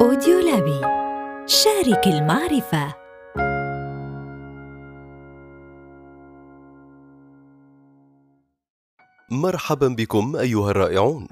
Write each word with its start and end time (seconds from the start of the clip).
أوديو 0.00 0.40
لابي 0.40 0.80
شارك 1.46 2.06
المعرفة 2.06 2.94
مرحبا 9.30 9.88
بكم 9.88 10.36
أيها 10.36 10.70
الرائعون. 10.70 11.26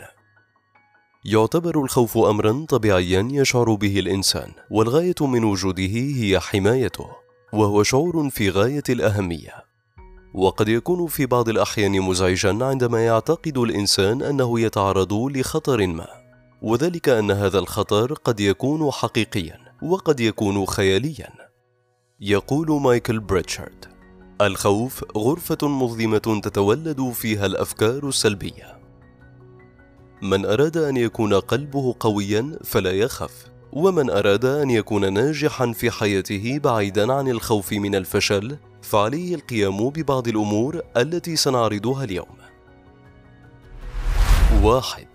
يعتبر 1.25 1.83
الخوف 1.83 2.19
أمرا 2.19 2.67
طبيعيا 2.69 3.29
يشعر 3.33 3.75
به 3.75 3.99
الإنسان، 3.99 4.53
والغاية 4.71 5.15
من 5.21 5.45
وجوده 5.45 5.83
هي 6.17 6.41
حمايته، 6.41 7.07
وهو 7.53 7.83
شعور 7.83 8.31
في 8.31 8.51
غاية 8.51 8.85
الأهمية. 8.89 9.65
وقد 10.35 10.69
يكون 10.69 11.07
في 11.07 11.27
بعض 11.27 11.49
الأحيان 11.49 12.01
مزعجا 12.01 12.59
عندما 12.65 13.07
يعتقد 13.07 13.59
الإنسان 13.59 14.23
أنه 14.23 14.61
يتعرض 14.61 15.13
لخطر 15.13 15.87
ما، 15.87 16.28
وذلك 16.63 17.09
أن 17.09 17.31
هذا 17.31 17.59
الخطر 17.59 18.13
قد 18.13 18.41
يكون 18.41 18.91
حقيقيا، 18.91 19.59
وقد 19.83 20.21
يكون 20.21 20.67
خياليا. 20.67 21.31
يقول 22.21 22.83
مايكل 22.83 23.21
بريتشارد: 23.21 23.85
الخوف 24.41 25.05
غرفة 25.17 25.69
مظلمة 25.69 26.41
تتولد 26.45 27.11
فيها 27.15 27.47
الأفكار 27.47 28.09
السلبية. 28.09 28.79
من 30.23 30.47
أراد 30.47 30.77
أن 30.77 30.97
يكون 30.97 31.35
قلبه 31.35 31.95
قويا 32.01 32.59
فلا 32.65 32.93
يخف، 32.93 33.47
ومن 33.73 34.11
أراد 34.11 34.45
أن 34.45 34.71
يكون 34.71 35.13
ناجحا 35.13 35.73
في 35.73 35.91
حياته 35.91 36.59
بعيدا 36.65 37.13
عن 37.13 37.29
الخوف 37.29 37.73
من 37.73 37.95
الفشل، 37.95 38.57
فعليه 38.83 39.35
القيام 39.35 39.91
ببعض 39.91 40.29
الأمور 40.29 40.83
التي 40.97 41.37
سنعرضها 41.37 42.05
اليوم. 42.05 42.39
واحد 44.63 45.08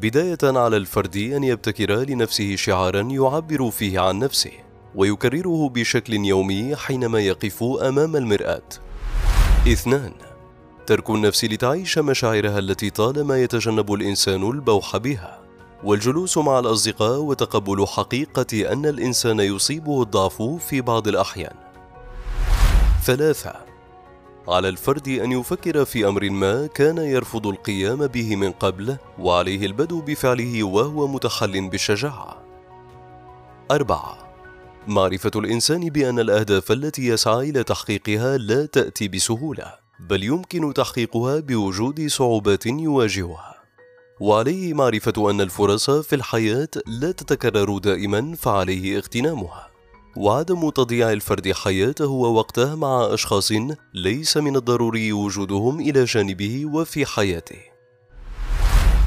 بداية 0.00 0.38
على 0.42 0.76
الفرد 0.76 1.16
أن 1.16 1.44
يبتكر 1.44 1.92
لنفسه 1.94 2.56
شعارا 2.56 3.00
يعبر 3.00 3.70
فيه 3.70 4.00
عن 4.00 4.18
نفسه 4.18 4.50
ويكرره 4.94 5.68
بشكل 5.68 6.14
يومي 6.14 6.76
حينما 6.76 7.20
يقف 7.20 7.62
أمام 7.62 8.16
المرآة. 8.16 8.68
اثنان 9.72 10.12
ترك 10.86 11.10
النفس 11.10 11.44
لتعيش 11.44 11.98
مشاعرها 11.98 12.58
التي 12.58 12.90
طالما 12.90 13.42
يتجنب 13.42 13.92
الإنسان 13.92 14.50
البوح 14.50 14.96
بها 14.96 15.40
والجلوس 15.84 16.38
مع 16.38 16.58
الأصدقاء 16.58 17.18
وتقبل 17.18 17.86
حقيقة 17.86 18.72
أن 18.72 18.86
الإنسان 18.86 19.40
يصيبه 19.40 20.02
الضعف 20.02 20.42
في 20.42 20.80
بعض 20.80 21.08
الأحيان. 21.08 21.54
ثلاثة 23.04 23.65
على 24.48 24.68
الفرد 24.68 25.08
أن 25.08 25.32
يفكر 25.32 25.84
في 25.84 26.08
أمر 26.08 26.30
ما 26.30 26.66
كان 26.66 26.98
يرفض 26.98 27.46
القيام 27.46 28.06
به 28.06 28.36
من 28.36 28.52
قبل 28.52 28.96
وعليه 29.18 29.66
البدء 29.66 29.96
بفعله 29.96 30.64
وهو 30.64 31.08
متحل 31.08 31.68
بالشجاعة. 31.68 32.42
أربعة 33.70 34.18
معرفة 34.86 35.30
الإنسان 35.36 35.88
بأن 35.88 36.18
الأهداف 36.18 36.72
التي 36.72 37.06
يسعى 37.06 37.50
إلى 37.50 37.64
تحقيقها 37.64 38.38
لا 38.38 38.66
تأتي 38.66 39.08
بسهولة، 39.08 39.74
بل 40.00 40.24
يمكن 40.24 40.74
تحقيقها 40.74 41.40
بوجود 41.40 42.06
صعوبات 42.06 42.66
يواجهها. 42.66 43.54
وعليه 44.20 44.74
معرفة 44.74 45.30
أن 45.30 45.40
الفرص 45.40 45.90
في 45.90 46.14
الحياة 46.16 46.68
لا 46.86 47.12
تتكرر 47.12 47.78
دائما 47.78 48.34
فعليه 48.36 48.96
اغتنامها. 48.96 49.75
وعدم 50.16 50.70
تضييع 50.70 51.12
الفرد 51.12 51.52
حياته 51.52 52.06
ووقته 52.06 52.74
مع 52.74 53.14
أشخاص 53.14 53.52
ليس 53.94 54.36
من 54.36 54.56
الضروري 54.56 55.12
وجودهم 55.12 55.80
إلى 55.80 56.04
جانبه 56.04 56.66
وفي 56.66 57.06
حياته. 57.06 57.60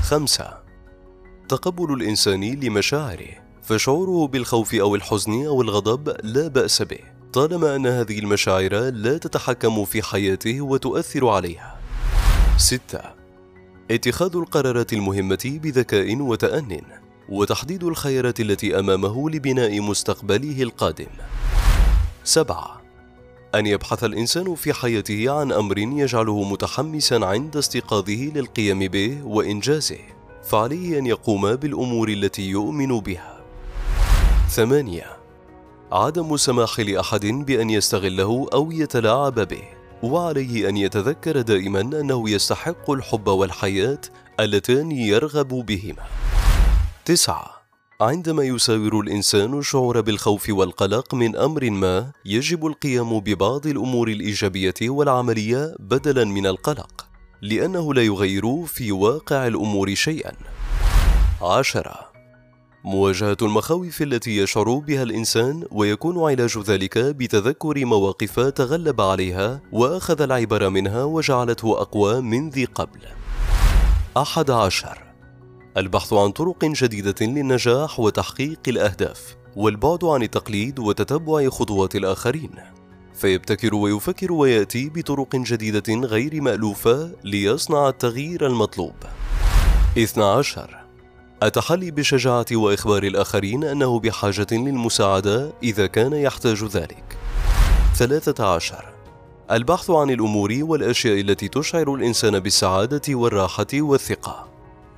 خمسة 0.03 0.57
تقبل 1.49 1.93
الإنسان 1.93 2.43
لمشاعره 2.43 3.49
فشعوره 3.63 4.27
بالخوف 4.27 4.75
أو 4.75 4.95
الحزن 4.95 5.45
أو 5.45 5.61
الغضب 5.61 6.15
لا 6.23 6.47
بأس 6.47 6.81
به 6.81 6.99
طالما 7.33 7.75
أن 7.75 7.87
هذه 7.87 8.19
المشاعر 8.19 8.73
لا 8.89 9.17
تتحكم 9.17 9.85
في 9.85 10.01
حياته 10.01 10.61
وتؤثر 10.61 11.27
عليها. 11.27 11.79
ستة 12.57 13.01
اتخاذ 13.91 14.35
القرارات 14.35 14.93
المهمة 14.93 15.59
بذكاء 15.63 16.21
وتأن 16.21 16.81
وتحديد 17.31 17.83
الخيارات 17.83 18.39
التي 18.39 18.79
أمامه 18.79 19.29
لبناء 19.29 19.81
مستقبله 19.81 20.63
القادم. 20.63 21.07
سبعة 22.23 22.81
أن 23.55 23.65
يبحث 23.65 24.03
الإنسان 24.03 24.55
في 24.55 24.73
حياته 24.73 25.31
عن 25.31 25.51
أمر 25.51 25.77
يجعله 25.77 26.43
متحمسا 26.43 27.25
عند 27.25 27.57
استيقاظه 27.57 28.31
للقيام 28.35 28.79
به 28.79 29.23
وإنجازه، 29.23 29.99
فعليه 30.43 30.99
أن 30.99 31.05
يقوم 31.05 31.55
بالأمور 31.55 32.09
التي 32.09 32.49
يؤمن 32.49 32.99
بها. 32.99 33.39
ثمانية 34.49 35.17
عدم 35.91 36.33
السماح 36.33 36.79
لأحد 36.79 37.25
بأن 37.25 37.69
يستغله 37.69 38.47
أو 38.53 38.71
يتلاعب 38.71 39.35
به، 39.35 39.63
وعليه 40.03 40.69
أن 40.69 40.77
يتذكر 40.77 41.41
دائما 41.41 41.81
أنه 41.81 42.29
يستحق 42.29 42.91
الحب 42.91 43.27
والحياة 43.27 44.01
اللتان 44.39 44.91
يرغب 44.91 45.47
بهما. 45.47 46.03
تسعة. 47.05 47.59
عندما 48.01 48.43
يساور 48.43 48.99
الإنسان 48.99 49.59
الشعور 49.59 50.01
بالخوف 50.01 50.49
والقلق 50.49 51.15
من 51.15 51.35
أمر 51.35 51.69
ما 51.69 52.11
يجب 52.25 52.65
القيام 52.65 53.19
ببعض 53.19 53.67
الأمور 53.67 54.07
الإيجابية 54.07 54.73
والعملية 54.81 55.75
بدلا 55.79 56.25
من 56.25 56.47
القلق 56.47 57.05
لأنه 57.41 57.93
لا 57.93 58.01
يغير 58.01 58.65
في 58.65 58.91
واقع 58.91 59.47
الأمور 59.47 59.95
شيئا. 59.95 60.31
عشرة. 61.41 62.09
مواجهة 62.83 63.37
المخاوف 63.41 64.01
التي 64.01 64.37
يشعر 64.37 64.73
بها 64.77 65.03
الإنسان 65.03 65.63
ويكون 65.71 66.29
علاج 66.29 66.57
ذلك 66.57 66.97
بتذكر 66.97 67.85
مواقف 67.85 68.39
تغلب 68.39 69.01
عليها 69.01 69.61
وأخذ 69.71 70.21
العبر 70.21 70.69
منها 70.69 71.03
وجعلته 71.03 71.81
أقوى 71.81 72.21
من 72.21 72.49
ذي 72.49 72.65
قبل. 72.65 72.99
أحد 74.17 74.51
عشر. 74.51 75.08
البحث 75.77 76.13
عن 76.13 76.31
طرق 76.31 76.65
جديدة 76.65 77.15
للنجاح 77.21 77.99
وتحقيق 77.99 78.59
الأهداف 78.67 79.35
والبعد 79.55 80.05
عن 80.05 80.23
التقليد 80.23 80.79
وتتبع 80.79 81.49
خطوات 81.49 81.95
الآخرين. 81.95 82.51
فيبتكر 83.13 83.75
ويفكر 83.75 84.31
ويأتي 84.31 84.89
بطرق 84.89 85.35
جديدة 85.35 85.93
غير 85.93 86.41
مألوفة 86.41 87.11
ليصنع 87.23 87.89
التغيير 87.89 88.47
المطلوب. 88.47 88.93
12 89.97 90.85
التحلي 91.43 91.91
بالشجاعة 91.91 92.45
وإخبار 92.51 93.03
الآخرين 93.03 93.63
أنه 93.63 93.99
بحاجة 93.99 94.47
للمساعدة 94.51 95.53
إذا 95.63 95.87
كان 95.87 96.13
يحتاج 96.13 96.63
ذلك. 96.63 97.17
13 97.95 98.85
البحث 99.51 99.89
عن 99.89 100.09
الأمور 100.09 100.57
والأشياء 100.61 101.21
التي 101.21 101.47
تشعر 101.47 101.93
الإنسان 101.93 102.39
بالسعادة 102.39 103.15
والراحة 103.15 103.67
والثقة. 103.73 104.48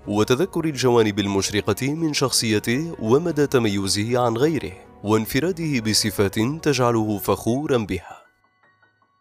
وتذكر 0.07 0.65
الجوانب 0.65 1.19
المشرقة 1.19 1.93
من 1.93 2.13
شخصيته 2.13 2.95
ومدى 2.99 3.47
تميزه 3.47 4.19
عن 4.19 4.37
غيره 4.37 4.73
وانفراده 5.03 5.79
بصفات 5.79 6.39
تجعله 6.39 7.17
فخورا 7.17 7.77
بها. 7.77 8.21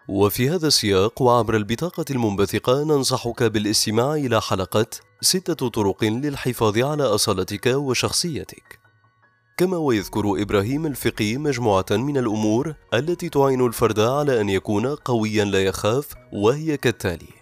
وفي 0.08 0.50
هذا 0.50 0.66
السياق 0.66 1.22
وعبر 1.22 1.56
البطاقة 1.56 2.04
المنبثقة 2.10 2.84
ننصحك 2.84 3.42
بالاستماع 3.42 4.14
إلى 4.14 4.41
حلقة 4.41 4.86
ستة 5.20 5.68
طرق 5.68 6.04
للحفاظ 6.04 6.78
على 6.78 7.02
أصالتك 7.02 7.66
وشخصيتك. 7.66 8.80
كما 9.56 9.76
ويذكر 9.76 10.42
إبراهيم 10.42 10.86
الفقي 10.86 11.36
مجموعة 11.36 11.86
من 11.91 12.18
الأمور 12.18 12.74
التي 12.94 13.28
تعين 13.28 13.66
الفرد 13.66 14.00
على 14.00 14.41
أن 14.41 14.48
يكون 14.48 14.86
قويا 14.86 15.44
لا 15.44 15.64
يخاف 15.64 16.14
وهي 16.32 16.76
كالتالي: 16.76 17.34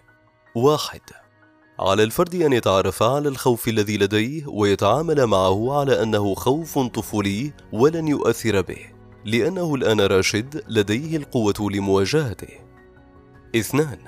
واحد 0.54 1.00
على 1.80 2.02
الفرد 2.02 2.34
أن 2.34 2.52
يتعرف 2.52 3.02
على 3.02 3.28
الخوف 3.28 3.68
الذي 3.68 3.96
لديه 3.96 4.42
ويتعامل 4.46 5.26
معه 5.26 5.78
على 5.80 6.02
أنه 6.02 6.34
خوف 6.34 6.78
طفولي 6.78 7.52
ولن 7.72 8.08
يؤثر 8.08 8.60
به 8.60 8.78
لأنه 9.24 9.74
الآن 9.74 10.00
راشد 10.00 10.62
لديه 10.68 11.16
القوة 11.16 11.54
لمواجهته. 11.60 12.48
اثنان 13.56 13.98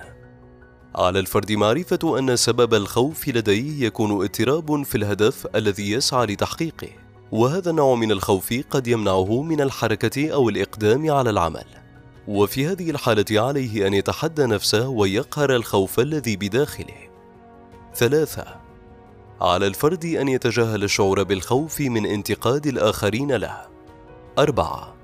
على 0.95 1.19
الفرد 1.19 1.53
معرفة 1.53 2.19
أن 2.19 2.37
سبب 2.37 2.75
الخوف 2.75 3.29
لديه 3.29 3.87
يكون 3.87 4.11
اضطراب 4.25 4.83
في 4.83 4.95
الهدف 4.95 5.47
الذي 5.57 5.91
يسعى 5.91 6.27
لتحقيقه 6.27 6.89
وهذا 7.33 7.71
النوع 7.71 7.95
من 7.95 8.13
الخوف 8.13 8.55
قد 8.71 8.87
يمنعه 8.87 9.43
من 9.43 9.61
الحركة 9.61 10.31
أو 10.33 10.49
الإقدام 10.49 11.11
على 11.11 11.31
العمل. 11.31 11.67
وفي 12.29 12.67
هذه 12.67 12.91
الحالة 12.91 13.41
عليه 13.41 13.87
أن 13.87 13.95
يتحدى 13.95 14.47
نفسه 14.47 14.89
ويقهر 14.89 15.57
الخوف 15.57 16.01
الذي 16.01 16.37
بداخله. 16.37 17.10
ثلاثة 18.01 18.45
على 19.41 19.67
الفرد 19.67 20.05
أن 20.05 20.29
يتجاهل 20.29 20.85
الشعور 20.85 21.23
بالخوف 21.23 21.81
من 21.81 22.07
انتقاد 22.07 22.67
الآخرين 22.67 23.33
له. 23.33 23.67
أربعة 24.39 24.95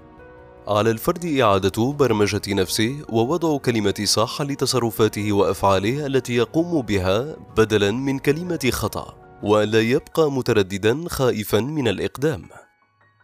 على 0.69 0.91
الفرد 0.91 1.25
إعادة 1.25 1.93
برمجة 1.93 2.41
نفسه 2.49 3.03
ووضع 3.09 3.59
كلمة 3.59 3.95
صح 4.05 4.43
لتصرفاته 4.43 5.33
وأفعاله 5.33 6.07
التي 6.07 6.37
يقوم 6.37 6.83
بها 6.83 7.37
بدلا 7.57 7.91
من 7.91 8.19
كلمة 8.19 8.71
خطأ، 8.73 9.17
وألا 9.43 9.81
يبقى 9.81 10.33
مترددا 10.33 11.09
خائفا 11.09 11.61
من 11.61 11.89
الإقدام. 11.89 12.49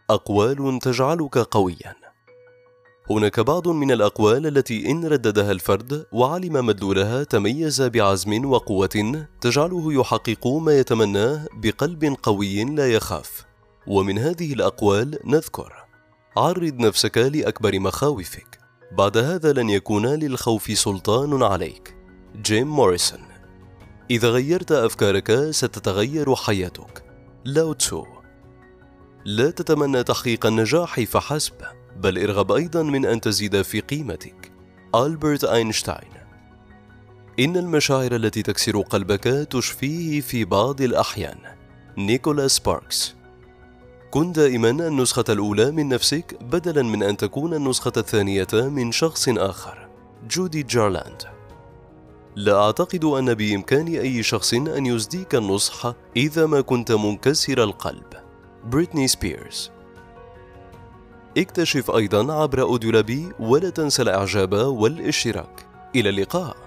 أقوال 0.09 0.79
تجعلك 0.81 1.37
قويا 1.37 2.02
هناك 3.09 3.39
بعض 3.39 3.67
من 3.67 3.91
الأقوال 3.91 4.47
التي 4.47 4.91
إن 4.91 5.05
رددها 5.05 5.51
الفرد 5.51 6.05
وعلم 6.11 6.65
مدلولها 6.65 7.23
تميز 7.23 7.81
بعزم 7.81 8.45
وقوة 8.45 9.25
تجعله 9.41 9.93
يحقق 9.93 10.47
ما 10.47 10.79
يتمناه 10.79 11.45
بقلب 11.53 12.15
قوي 12.23 12.63
لا 12.63 12.93
يخاف. 12.93 13.45
ومن 13.87 14.19
هذه 14.19 14.53
الأقوال 14.53 15.19
نذكر 15.25 15.73
عرض 16.37 16.73
نفسك 16.73 17.17
لأكبر 17.17 17.79
مخاوفك. 17.79 18.59
بعد 18.91 19.17
هذا 19.17 19.53
لن 19.53 19.69
يكون 19.69 20.05
للخوف 20.05 20.77
سلطان 20.77 21.43
عليك. 21.43 21.95
جيم 22.41 22.67
موريسون 22.67 23.21
إذا 24.11 24.29
غيرت 24.29 24.71
أفكارك 24.71 25.51
ستتغير 25.51 26.35
حياتك. 26.35 27.03
لاو 27.45 27.73
تسو 27.73 28.05
لا 29.25 29.49
تتمنى 29.51 30.03
تحقيق 30.03 30.45
النجاح 30.45 30.99
فحسب. 30.99 31.53
بل 31.97 32.17
ارغب 32.17 32.51
أيضا 32.51 32.83
من 32.83 33.05
أن 33.05 33.21
تزيد 33.21 33.61
في 33.61 33.79
قيمتك. 33.79 34.51
ألبرت 34.95 35.43
أينشتاين. 35.43 36.11
إن 37.39 37.57
المشاعر 37.57 38.15
التي 38.15 38.41
تكسر 38.41 38.81
قلبك 38.81 39.23
تشفيه 39.23 40.21
في 40.21 40.45
بعض 40.45 40.81
الأحيان. 40.81 41.37
نيكولاس 41.97 42.59
سباركس. 42.59 43.15
كن 44.11 44.31
دائما 44.31 44.69
النسخة 44.69 45.23
الأولى 45.29 45.71
من 45.71 45.89
نفسك 45.89 46.37
بدلا 46.43 46.83
من 46.83 47.03
أن 47.03 47.17
تكون 47.17 47.53
النسخة 47.53 47.91
الثانية 47.97 48.47
من 48.53 48.91
شخص 48.91 49.29
آخر. 49.29 49.89
جودي 50.29 50.63
جارلاند. 50.63 51.21
لا 52.35 52.57
أعتقد 52.57 53.05
أن 53.05 53.33
بإمكان 53.33 53.87
أي 53.87 54.23
شخص 54.23 54.53
أن 54.53 54.85
يسديك 54.85 55.35
النصح 55.35 55.93
إذا 56.17 56.45
ما 56.45 56.61
كنت 56.61 56.91
منكسر 56.91 57.63
القلب. 57.63 58.13
بريتني 58.65 59.07
سبيرز. 59.07 59.72
اكتشف 61.37 61.91
أيضا 61.91 62.33
عبر 62.33 62.61
أوديولابي 62.61 63.31
ولا 63.39 63.69
تنسى 63.69 64.01
الإعجاب 64.01 64.53
والاشتراك. 64.53 65.65
إلى 65.95 66.09
اللقاء. 66.09 66.62